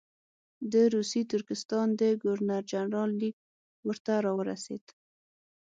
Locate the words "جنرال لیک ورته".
2.71-4.13